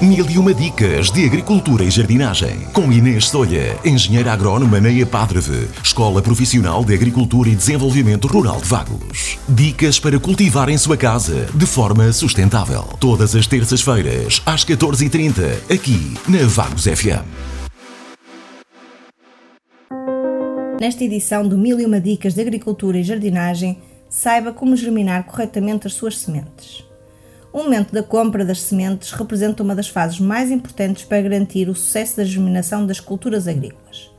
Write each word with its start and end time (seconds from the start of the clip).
Mil 0.00 0.28
e 0.28 0.36
uma 0.36 0.52
dicas 0.52 1.10
de 1.10 1.24
agricultura 1.24 1.82
e 1.82 1.90
jardinagem. 1.90 2.66
Com 2.74 2.92
Inês 2.92 3.30
Solha, 3.30 3.78
engenheira 3.82 4.30
agrónoma 4.30 4.78
na 4.78 4.90
EPADREVE, 4.90 5.70
Escola 5.82 6.20
Profissional 6.20 6.84
de 6.84 6.92
Agricultura 6.92 7.48
e 7.48 7.56
Desenvolvimento 7.56 8.28
Rural 8.28 8.60
de 8.60 8.68
Vagos. 8.68 9.38
Dicas 9.48 9.98
para 9.98 10.20
cultivar 10.20 10.68
em 10.68 10.76
sua 10.76 10.98
casa 10.98 11.46
de 11.54 11.64
forma 11.64 12.12
sustentável. 12.12 12.82
Todas 13.00 13.34
as 13.34 13.46
terças-feiras, 13.46 14.42
às 14.44 14.66
14h30, 14.66 15.72
aqui 15.72 16.14
na 16.28 16.46
Vagos 16.46 16.84
FM. 16.84 17.24
Nesta 20.78 21.04
edição 21.04 21.48
do 21.48 21.56
Mil 21.56 21.80
e 21.80 21.86
uma 21.86 21.98
dicas 21.98 22.34
de 22.34 22.42
agricultura 22.42 22.98
e 22.98 23.02
jardinagem, 23.02 23.78
saiba 24.10 24.52
como 24.52 24.76
germinar 24.76 25.24
corretamente 25.24 25.86
as 25.86 25.94
suas 25.94 26.18
sementes. 26.18 26.84
O 27.56 27.62
momento 27.62 27.90
da 27.90 28.02
compra 28.02 28.44
das 28.44 28.60
sementes 28.60 29.12
representa 29.12 29.62
uma 29.62 29.74
das 29.74 29.88
fases 29.88 30.20
mais 30.20 30.50
importantes 30.50 31.04
para 31.04 31.22
garantir 31.22 31.70
o 31.70 31.74
sucesso 31.74 32.18
da 32.18 32.24
germinação 32.24 32.84
das 32.84 33.00
culturas 33.00 33.48
agrícolas. 33.48 34.10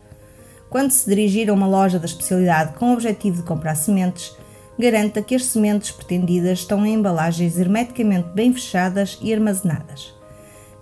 Quando 0.71 0.89
se 0.89 1.07
dirigir 1.07 1.48
a 1.48 1.53
uma 1.53 1.67
loja 1.67 1.99
da 1.99 2.07
especialidade 2.07 2.73
com 2.73 2.89
o 2.89 2.93
objetivo 2.93 3.38
de 3.38 3.48
comprar 3.48 3.76
sementes, 3.76 4.35
garanta 4.79 5.21
que 5.21 5.35
as 5.35 5.45
sementes 5.45 5.91
pretendidas 5.91 6.62
estão 6.62 6.84
em 6.84 6.95
embalagens 6.95 7.59
hermeticamente 7.59 8.27
bem 8.34 8.52
fechadas 8.52 9.20
e 9.21 9.31
armazenadas. 9.31 10.15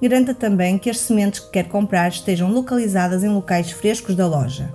Garanta 0.01 0.33
também 0.33 0.77
que 0.77 0.89
as 0.89 0.99
sementes 0.99 1.41
que 1.41 1.51
quer 1.51 1.67
comprar 1.67 2.07
estejam 2.07 2.49
localizadas 2.49 3.21
em 3.21 3.27
locais 3.27 3.71
frescos 3.71 4.15
da 4.15 4.27
loja. 4.27 4.73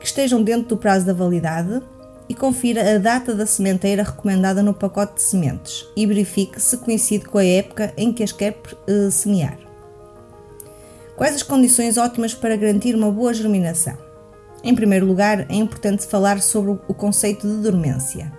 Que 0.00 0.06
estejam 0.06 0.42
dentro 0.42 0.68
do 0.68 0.76
prazo 0.78 1.04
da 1.04 1.12
validade 1.12 1.82
e 2.28 2.34
confira 2.34 2.94
a 2.94 2.98
data 2.98 3.34
da 3.34 3.46
sementeira 3.46 4.02
recomendada 4.02 4.62
no 4.62 4.74
pacote 4.74 5.14
de 5.14 5.22
sementes 5.22 5.86
e 5.96 6.06
verifique 6.06 6.60
se 6.60 6.76
coincide 6.76 7.24
com 7.24 7.38
a 7.38 7.44
época 7.44 7.92
em 7.96 8.12
que 8.12 8.22
as 8.22 8.32
quer 8.32 8.60
uh, 8.88 9.10
semear. 9.10 9.58
Quais 11.16 11.34
as 11.34 11.42
condições 11.42 11.96
ótimas 11.96 12.34
para 12.34 12.56
garantir 12.56 12.94
uma 12.94 13.10
boa 13.10 13.32
germinação? 13.32 13.96
Em 14.62 14.74
primeiro 14.74 15.06
lugar, 15.06 15.46
é 15.48 15.54
importante 15.54 16.06
falar 16.06 16.40
sobre 16.42 16.78
o 16.86 16.94
conceito 16.94 17.48
de 17.48 17.62
dormência. 17.62 18.32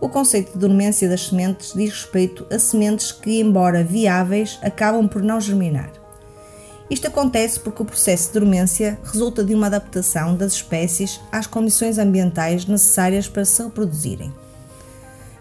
O 0.00 0.08
conceito 0.08 0.52
de 0.52 0.58
dormência 0.58 1.08
das 1.08 1.28
sementes 1.28 1.72
diz 1.74 1.90
respeito 1.90 2.46
a 2.50 2.58
sementes 2.58 3.12
que, 3.12 3.40
embora 3.40 3.84
viáveis, 3.84 4.58
acabam 4.60 5.08
por 5.08 5.22
não 5.22 5.40
germinar. 5.40 6.01
Isto 6.92 7.06
acontece 7.06 7.58
porque 7.58 7.80
o 7.80 7.86
processo 7.86 8.26
de 8.26 8.38
dormência 8.38 8.98
resulta 9.02 9.42
de 9.42 9.54
uma 9.54 9.66
adaptação 9.66 10.36
das 10.36 10.52
espécies 10.52 11.18
às 11.32 11.46
condições 11.46 11.96
ambientais 11.96 12.66
necessárias 12.66 13.26
para 13.26 13.46
se 13.46 13.62
reproduzirem. 13.62 14.30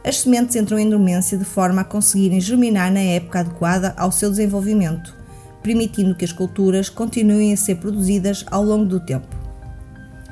As 0.01 0.21
sementes 0.21 0.55
entram 0.55 0.79
em 0.79 0.89
dormência 0.89 1.37
de 1.37 1.43
forma 1.43 1.81
a 1.81 1.83
conseguirem 1.83 2.39
germinar 2.39 2.89
na 2.89 3.01
época 3.01 3.41
adequada 3.41 3.93
ao 3.97 4.13
seu 4.13 4.29
desenvolvimento, 4.29 5.13
permitindo 5.61 6.15
que 6.15 6.23
as 6.23 6.31
culturas 6.31 6.87
continuem 6.87 7.51
a 7.51 7.57
ser 7.57 7.75
produzidas 7.75 8.45
ao 8.49 8.63
longo 8.63 8.85
do 8.85 9.01
tempo. 9.01 9.35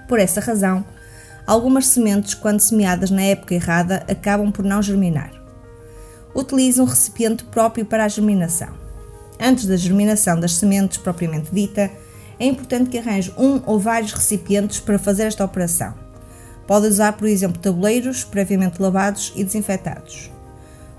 Por 0.07 0.19
essa 0.21 0.39
razão, 0.39 0.85
algumas 1.45 1.87
sementes, 1.87 2.33
quando 2.33 2.61
semeadas 2.61 3.11
na 3.11 3.23
época 3.23 3.53
errada, 3.53 4.05
acabam 4.09 4.53
por 4.53 4.63
não 4.63 4.81
germinar. 4.81 5.33
Utilize 6.33 6.79
um 6.79 6.85
recipiente 6.85 7.43
próprio 7.43 7.85
para 7.85 8.05
a 8.05 8.07
germinação. 8.07 8.78
Antes 9.39 9.65
da 9.65 9.77
germinação 9.77 10.39
das 10.39 10.55
sementes 10.55 10.97
propriamente 10.97 11.49
dita, 11.53 11.89
é 12.39 12.45
importante 12.45 12.89
que 12.89 12.97
arranje 12.97 13.33
um 13.37 13.61
ou 13.65 13.79
vários 13.79 14.13
recipientes 14.13 14.79
para 14.79 14.99
fazer 14.99 15.23
esta 15.23 15.45
operação. 15.45 15.93
Pode 16.67 16.87
usar, 16.87 17.13
por 17.13 17.27
exemplo, 17.27 17.59
tabuleiros 17.59 18.23
previamente 18.23 18.81
lavados 18.81 19.31
e 19.35 19.43
desinfetados. 19.43 20.29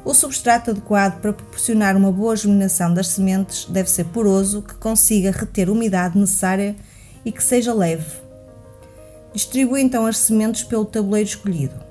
O 0.05 0.15
substrato 0.15 0.71
adequado 0.71 1.21
para 1.21 1.33
proporcionar 1.33 1.97
uma 1.97 2.11
boa 2.11 2.35
germinação 2.35 2.93
das 2.93 3.09
sementes 3.09 3.67
deve 3.67 3.91
ser 3.91 4.05
poroso, 4.07 4.63
que 4.63 4.75
consiga 4.75 5.31
reter 5.31 5.69
a 5.69 5.73
umidade 5.73 6.19
necessária 6.19 6.75
e 7.25 7.31
que 7.31 7.45
seja 7.45 7.75
leve. 7.75 8.11
Distribua 9.35 9.81
então 9.81 10.07
as 10.07 10.17
sementes 10.17 10.65
pelo 10.65 10.87
tabuleiro 10.87 11.29
escolhido. 11.29 11.90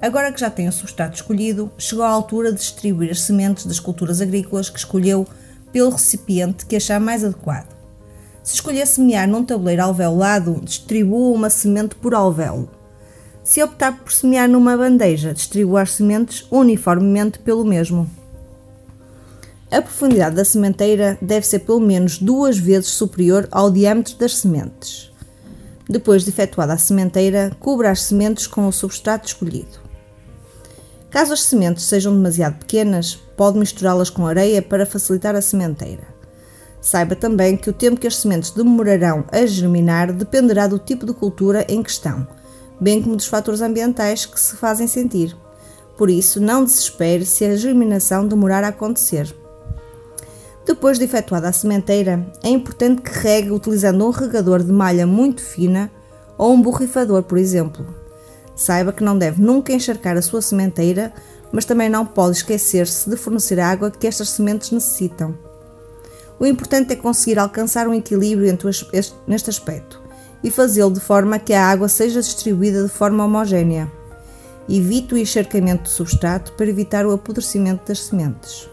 Agora 0.00 0.30
que 0.30 0.40
já 0.40 0.50
tem 0.50 0.68
o 0.68 0.72
substrato 0.72 1.16
escolhido, 1.16 1.70
chegou 1.78 2.04
a 2.04 2.08
altura 2.08 2.52
de 2.52 2.58
distribuir 2.58 3.10
as 3.10 3.22
sementes 3.22 3.64
das 3.64 3.80
culturas 3.80 4.20
agrícolas 4.20 4.68
que 4.68 4.78
escolheu 4.78 5.26
pelo 5.72 5.90
recipiente 5.90 6.66
que 6.66 6.76
achar 6.76 7.00
mais 7.00 7.24
adequado. 7.24 7.74
Se 8.42 8.54
escolher 8.54 8.86
semear 8.86 9.26
num 9.26 9.44
tabuleiro 9.44 9.82
alveolado, 9.82 10.60
distribua 10.62 11.34
uma 11.34 11.50
semente 11.50 11.94
por 11.96 12.14
alvéolo. 12.14 12.70
Se 13.42 13.62
optar 13.62 13.98
por 13.98 14.12
semear 14.12 14.48
numa 14.48 14.76
bandeja, 14.76 15.32
distribua 15.32 15.82
as 15.82 15.92
sementes 15.92 16.46
uniformemente 16.50 17.38
pelo 17.38 17.64
mesmo. 17.64 18.08
A 19.70 19.82
profundidade 19.82 20.36
da 20.36 20.44
sementeira 20.44 21.18
deve 21.20 21.46
ser 21.46 21.60
pelo 21.60 21.80
menos 21.80 22.18
duas 22.18 22.56
vezes 22.58 22.90
superior 22.90 23.48
ao 23.50 23.70
diâmetro 23.70 24.14
das 24.16 24.36
sementes. 24.36 25.10
Depois 25.88 26.22
de 26.22 26.30
efetuada 26.30 26.74
a 26.74 26.78
sementeira, 26.78 27.50
cubra 27.58 27.90
as 27.90 28.02
sementes 28.02 28.46
com 28.46 28.66
o 28.66 28.72
substrato 28.72 29.26
escolhido. 29.26 29.85
Caso 31.16 31.32
as 31.32 31.44
sementes 31.44 31.84
sejam 31.84 32.14
demasiado 32.14 32.58
pequenas, 32.58 33.18
pode 33.38 33.58
misturá-las 33.58 34.10
com 34.10 34.26
areia 34.26 34.60
para 34.60 34.84
facilitar 34.84 35.34
a 35.34 35.40
sementeira. 35.40 36.02
Saiba 36.78 37.16
também 37.16 37.56
que 37.56 37.70
o 37.70 37.72
tempo 37.72 37.98
que 37.98 38.06
as 38.06 38.18
sementes 38.18 38.50
demorarão 38.50 39.24
a 39.32 39.46
germinar 39.46 40.12
dependerá 40.12 40.66
do 40.66 40.78
tipo 40.78 41.06
de 41.06 41.14
cultura 41.14 41.64
em 41.70 41.82
questão, 41.82 42.28
bem 42.78 43.02
como 43.02 43.16
dos 43.16 43.28
fatores 43.28 43.62
ambientais 43.62 44.26
que 44.26 44.38
se 44.38 44.56
fazem 44.56 44.86
sentir. 44.86 45.34
Por 45.96 46.10
isso, 46.10 46.38
não 46.38 46.62
desespere 46.62 47.24
se 47.24 47.46
a 47.46 47.56
germinação 47.56 48.28
demorar 48.28 48.62
a 48.62 48.68
acontecer. 48.68 49.34
Depois 50.66 50.98
de 50.98 51.06
efetuada 51.06 51.48
a 51.48 51.52
sementeira, 51.52 52.30
é 52.44 52.50
importante 52.50 53.00
que 53.00 53.20
regue 53.20 53.52
utilizando 53.52 54.06
um 54.06 54.10
regador 54.10 54.62
de 54.62 54.70
malha 54.70 55.06
muito 55.06 55.40
fina 55.40 55.90
ou 56.36 56.52
um 56.52 56.60
borrifador, 56.60 57.22
por 57.22 57.38
exemplo. 57.38 57.95
Saiba 58.56 58.92
que 58.92 59.04
não 59.04 59.18
deve 59.18 59.42
nunca 59.42 59.72
encharcar 59.72 60.16
a 60.16 60.22
sua 60.22 60.40
sementeira, 60.40 61.12
mas 61.52 61.66
também 61.66 61.90
não 61.90 62.06
pode 62.06 62.38
esquecer-se 62.38 63.08
de 63.08 63.16
fornecer 63.16 63.60
a 63.60 63.68
água 63.68 63.90
que 63.90 64.06
estas 64.06 64.30
sementes 64.30 64.70
necessitam. 64.70 65.36
O 66.40 66.46
importante 66.46 66.92
é 66.92 66.96
conseguir 66.96 67.38
alcançar 67.38 67.86
um 67.86 67.94
equilíbrio 67.94 68.58
neste 69.26 69.50
aspecto 69.50 70.02
e 70.42 70.50
fazê-lo 70.50 70.92
de 70.92 71.00
forma 71.00 71.38
que 71.38 71.52
a 71.52 71.66
água 71.66 71.88
seja 71.88 72.20
distribuída 72.20 72.82
de 72.82 72.88
forma 72.88 73.24
homogénea. 73.24 73.92
Evite 74.68 75.14
o 75.14 75.18
encharcamento 75.18 75.84
do 75.84 75.88
substrato 75.88 76.52
para 76.52 76.66
evitar 76.66 77.06
o 77.06 77.12
apodrecimento 77.12 77.86
das 77.86 78.00
sementes. 78.00 78.68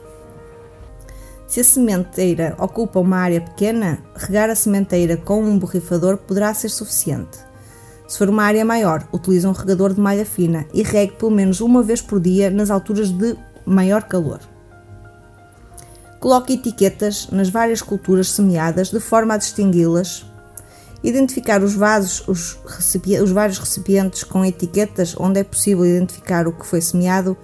Se 1.48 1.60
a 1.60 1.64
sementeira 1.64 2.56
ocupa 2.58 3.00
uma 3.00 3.18
área 3.18 3.40
pequena, 3.40 4.04
regar 4.16 4.50
a 4.50 4.56
sementeira 4.56 5.16
com 5.18 5.44
um 5.44 5.60
borrifador 5.60 6.18
poderá 6.18 6.54
ser 6.54 6.70
suficiente. 6.70 7.38
Se 8.08 8.18
for 8.18 8.30
uma 8.30 8.44
área 8.44 8.66
maior, 8.66 9.08
utilize 9.12 9.48
um 9.48 9.52
regador 9.52 9.94
de 9.94 10.02
malha 10.02 10.26
fina 10.26 10.66
e 10.74 10.84
regue 10.84 11.14
pelo 11.14 11.32
menos 11.32 11.62
uma 11.62 11.82
vez 11.82 12.02
por 12.02 12.20
dia 12.20 12.50
nas 12.50 12.70
alturas 12.70 13.10
de 13.10 13.36
maior 13.66 14.04
calor. 14.04 14.40
Coloque 16.20 16.54
etiquetas 16.54 17.28
nas 17.32 17.50
várias 17.50 17.82
culturas 17.82 18.30
semeadas 18.30 18.90
de 18.90 19.00
forma 19.00 19.34
a 19.34 19.38
distingui-las. 19.38 20.26
Identificar 21.04 21.62
os 21.62 21.74
vasos, 21.74 22.26
os, 22.28 22.58
os 23.22 23.32
vários 23.32 23.60
recipientes 23.60 24.24
com 24.24 24.46
etiquetas 24.46 25.16
onde 25.20 25.42
é 25.42 25.44
possível 25.44 25.86
identificar 25.86 26.48
o 26.48 26.54
que 26.54 26.66
foi 26.66 26.80
semeado 26.80 27.36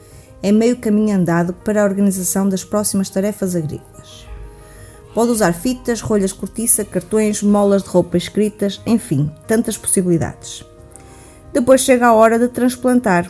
é 0.41 0.52
meio 0.52 0.78
caminho 0.78 1.18
andado 1.18 1.53
para 1.53 1.81
a 1.81 1.86
organização 1.86 2.47
das 2.47 2.64
próximas 2.64 3.09
tarefas 3.09 3.56
agrícolas. 3.56 3.88
Pode 5.19 5.31
usar 5.34 5.52
fitas, 5.52 6.00
rolhas 6.00 6.31
cortiça, 6.31 6.85
cartões, 6.85 7.44
molas 7.44 7.84
de 7.84 7.90
roupa 7.90 8.16
escritas, 8.16 8.80
enfim, 8.85 9.30
tantas 9.46 9.75
possibilidades. 9.75 10.63
Depois 11.52 11.81
chega 11.81 12.07
a 12.07 12.13
hora 12.13 12.40
de 12.40 12.47
transplantar. 12.47 13.29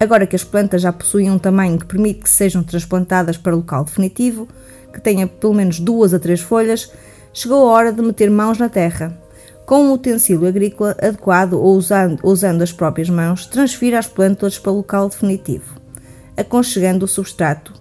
Agora 0.00 0.26
que 0.26 0.34
as 0.34 0.42
plantas 0.42 0.80
já 0.80 0.90
possuem 0.90 1.30
um 1.30 1.38
tamanho 1.38 1.78
que 1.78 1.84
permite 1.84 2.20
que 2.20 2.30
sejam 2.30 2.62
transplantadas 2.62 3.36
para 3.36 3.54
local 3.54 3.84
definitivo, 3.84 4.48
que 4.90 5.02
tenha 5.02 5.26
pelo 5.26 5.52
menos 5.52 5.78
duas 5.78 6.14
a 6.14 6.18
três 6.18 6.40
folhas, 6.40 6.90
chegou 7.30 7.68
a 7.68 7.72
hora 7.72 7.92
de 7.92 8.00
meter 8.00 8.30
mãos 8.30 8.56
na 8.56 8.70
terra. 8.70 9.14
Com 9.66 9.82
um 9.82 9.92
utensílio 9.92 10.48
agrícola 10.48 10.96
adequado 10.98 11.60
ou 11.60 11.76
usando, 11.76 12.20
usando 12.22 12.62
as 12.62 12.72
próprias 12.72 13.10
mãos, 13.10 13.44
transfira 13.44 13.98
as 13.98 14.06
plântulas 14.06 14.58
para 14.58 14.72
o 14.72 14.76
local 14.76 15.10
definitivo, 15.10 15.78
aconchegando 16.38 17.04
o 17.04 17.08
substrato 17.08 17.74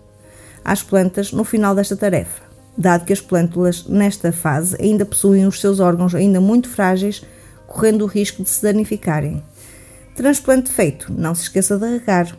às 0.65 0.83
plantas 0.83 1.31
no 1.31 1.45
final 1.45 1.73
desta 1.73 1.95
tarefa 1.95 2.48
dado 2.77 3.05
que 3.05 3.13
as 3.13 3.21
plântulas, 3.21 3.85
nesta 3.87 4.31
fase, 4.31 4.75
ainda 4.79 5.05
possuem 5.05 5.45
os 5.45 5.59
seus 5.59 5.79
órgãos 5.79 6.15
ainda 6.15 6.39
muito 6.39 6.69
frágeis, 6.69 7.23
correndo 7.67 8.03
o 8.03 8.07
risco 8.07 8.43
de 8.43 8.49
se 8.49 8.63
danificarem. 8.63 9.43
Transplante 10.15 10.71
feito, 10.71 11.13
não 11.13 11.35
se 11.35 11.43
esqueça 11.43 11.77
de 11.77 11.85
regar. 11.85 12.35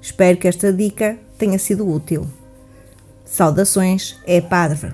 Espero 0.00 0.38
que 0.38 0.48
esta 0.48 0.72
dica 0.72 1.18
tenha 1.38 1.58
sido 1.58 1.88
útil. 1.88 2.26
Saudações, 3.24 4.16
é 4.26 4.40
Padre. 4.40 4.92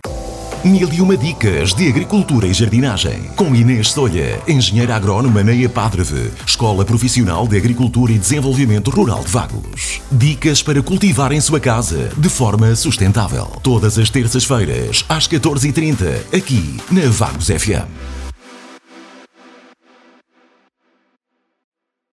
Mil 0.65 0.93
e 0.93 1.01
uma 1.01 1.17
dicas 1.17 1.73
de 1.75 1.89
agricultura 1.89 2.47
e 2.47 2.53
jardinagem. 2.53 3.31
Com 3.37 3.55
Inês 3.55 3.93
Solha, 3.93 4.41
engenheira 4.49 4.97
agrónoma 4.97 5.43
na 5.45 5.55
EPADREVE, 5.55 6.33
Escola 6.45 6.85
Profissional 6.85 7.47
de 7.47 7.57
Agricultura 7.57 8.13
e 8.13 8.19
Desenvolvimento 8.19 8.91
Rural 8.91 9.23
de 9.23 9.31
Vagos. 9.31 10.01
Dicas 10.11 10.63
para 10.63 10.83
cultivar 10.83 11.33
em 11.33 11.41
sua 11.41 11.61
casa 11.61 12.11
de 12.17 12.29
forma 12.29 12.75
sustentável. 12.75 13.47
Todas 13.63 13.99
as 13.99 14.11
terças-feiras, 14.11 15.05
às 15.09 15.29
14h30, 15.29 16.37
aqui 16.37 16.77
na 16.91 17.09
Vagos 17.11 17.47
FM. 17.47 18.16